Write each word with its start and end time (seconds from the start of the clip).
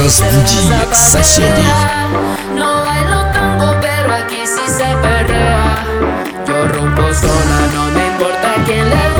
Разбуди 0.00 0.08
соседей. 0.94 1.64
No 2.54 2.84
bailo 2.84 3.20
tango, 3.32 3.74
pero 3.80 4.14
aquí 4.14 4.42
sí 4.46 4.66
se 4.66 4.96
perrea. 5.02 5.84
Yo 6.46 6.68
rompo 6.68 7.02
sola, 7.12 7.58
no 7.74 7.90
me 7.90 8.06
importa 8.06 8.54
quién 8.64 8.88
le 8.88 9.19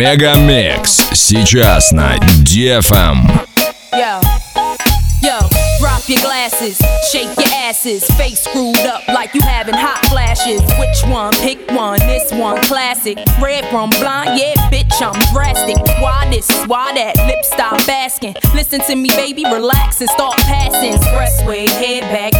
Мегамикс 0.00 1.10
сейчас 1.12 1.92
на 1.92 2.16
DFM. 2.44 3.46
Yo, 3.92 4.20
yo, 5.22 5.38
drop 5.80 6.08
your 6.08 6.20
glasses, 6.20 6.78
shake 7.10 7.34
your 7.36 7.52
asses, 7.54 8.04
face 8.16 8.44
screwed 8.44 8.76
up 8.86 9.06
like 9.08 9.34
you 9.34 9.40
having 9.42 9.74
hot 9.74 10.04
flashes. 10.06 10.60
Which 10.78 11.02
one? 11.12 11.32
Pick 11.34 11.58
one. 11.70 11.98
This 12.00 12.30
one 12.32 12.60
classic. 12.62 13.18
Red 13.40 13.64
from 13.70 13.90
blind, 13.90 14.38
yeah, 14.38 14.54
bitch, 14.70 15.00
I'm 15.00 15.18
drastic. 15.32 15.76
Why 16.00 16.28
this? 16.30 16.48
Why 16.66 16.92
that? 16.94 17.16
Lip 17.26 17.44
stop 17.44 17.88
asking. 17.88 18.34
Listen 18.54 18.80
to 18.80 18.96
me, 18.96 19.08
baby, 19.10 19.44
relax 19.44 20.00
and 20.00 20.10
start 20.10 20.36
passing. 20.38 20.92
Expressway, 20.92 21.68
head 21.68 22.02
back, 22.12 22.32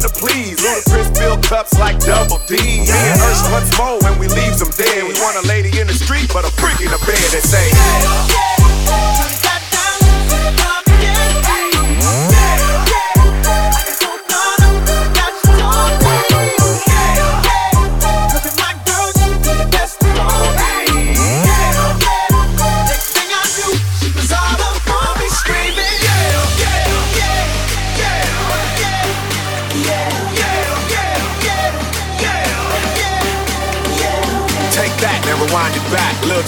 To 0.00 0.08
please. 0.08 0.56
Ludacris 0.60 1.16
fill 1.16 1.36
cups 1.42 1.78
like 1.78 1.98
double 2.00 2.40
D. 2.46 2.56
Me 2.56 2.88
and 2.88 3.20
Ursh 3.20 3.52
once 3.52 3.70
more 3.76 3.98
when 4.00 4.18
we 4.18 4.28
leave 4.28 4.56
them 4.58 4.70
dead. 4.76 5.04
We 5.04 5.14
want 5.20 5.36
a 5.36 5.46
lady 5.48 5.78
in 5.78 5.86
the 5.86 5.94
street, 5.94 6.30
but 6.32 6.44
a 6.44 6.50
freak 6.56 6.80
in 6.80 6.90
the 6.90 7.00
bed 7.04 7.20
that 7.36 7.44
say, 7.44 8.29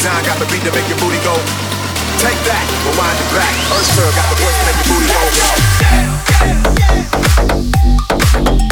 back. 0.02 0.26
Got 0.26 0.38
the 0.38 0.46
beat 0.46 0.62
to 0.64 0.72
make 0.74 0.88
your 0.88 0.98
booty 0.98 1.18
go. 1.22 1.34
Take 2.18 2.38
that, 2.46 2.64
rewind 2.86 3.18
it 3.18 3.30
back. 3.34 3.54
Usher 3.78 4.08
got 4.14 4.26
the 4.30 4.36
voice 4.42 4.58
to 4.58 4.64
make 4.66 4.78
your 4.82 4.90
booty 4.90 5.08
go. 8.66 8.71